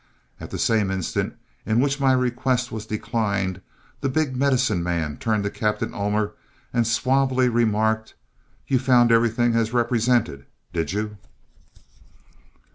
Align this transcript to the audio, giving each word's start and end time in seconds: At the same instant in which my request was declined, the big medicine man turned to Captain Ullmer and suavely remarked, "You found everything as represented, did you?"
At 0.39 0.49
the 0.49 0.57
same 0.57 0.89
instant 0.89 1.35
in 1.63 1.79
which 1.79 1.99
my 1.99 2.11
request 2.11 2.71
was 2.71 2.87
declined, 2.87 3.61
the 3.99 4.09
big 4.09 4.35
medicine 4.35 4.81
man 4.81 5.15
turned 5.17 5.43
to 5.43 5.51
Captain 5.51 5.91
Ullmer 5.93 6.31
and 6.73 6.87
suavely 6.87 7.49
remarked, 7.49 8.15
"You 8.65 8.79
found 8.79 9.11
everything 9.11 9.53
as 9.53 9.73
represented, 9.73 10.47
did 10.73 10.91
you?" 10.91 11.17